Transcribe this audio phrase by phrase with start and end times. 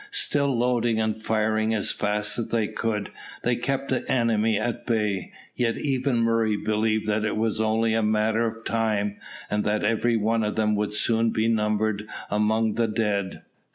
[0.09, 3.11] Still, loading and firing as fast as they could,
[3.43, 5.31] they kept the enemy at bay.
[5.55, 9.17] Yet even Murray believed that it was only a matter of time,
[9.47, 13.43] and that every one of them would soon be numbered among the dead.